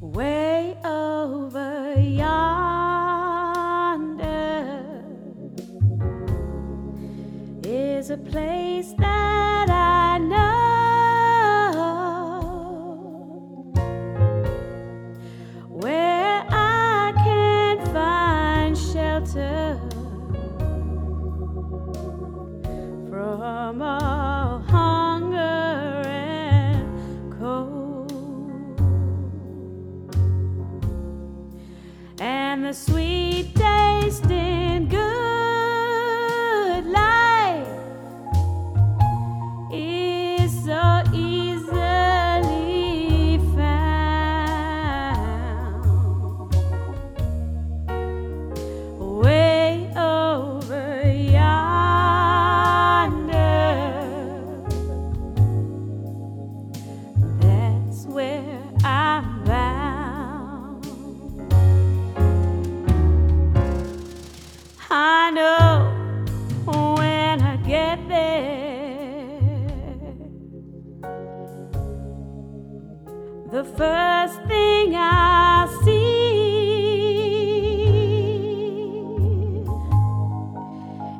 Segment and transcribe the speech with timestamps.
[0.00, 2.28] way over yonder
[7.64, 10.47] is a place that I know.
[73.50, 76.48] the first thing I see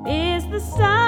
[0.06, 1.07] is the sun.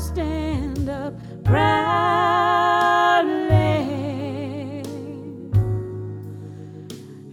[0.00, 1.12] stand up
[1.44, 2.80] proudly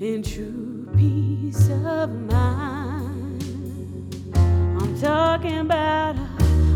[0.01, 3.41] in true peace of mind.
[4.35, 6.17] I'm talking about,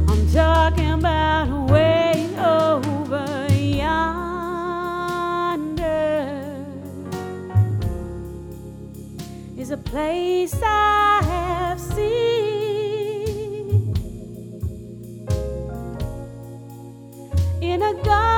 [0.08, 4.26] I'm talking about way over yonder
[9.58, 12.31] is a place I have seen.
[18.04, 18.31] God.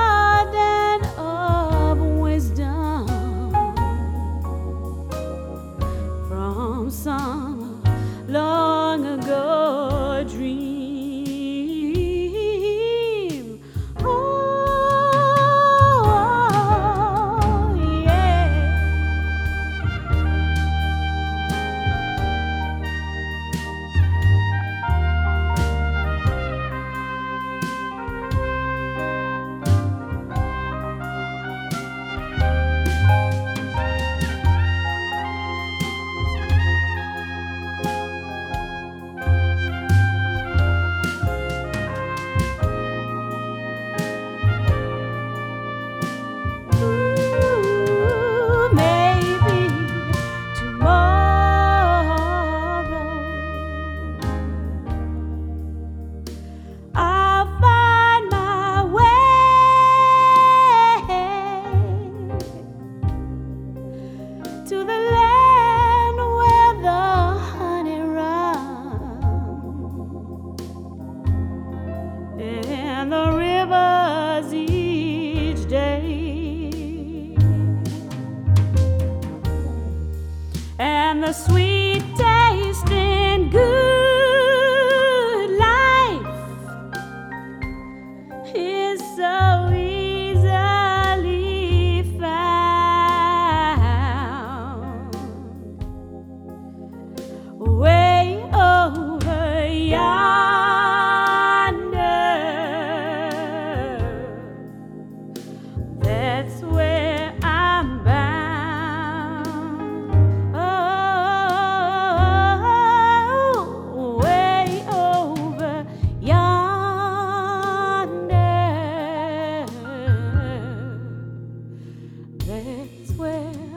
[122.46, 123.73] That's where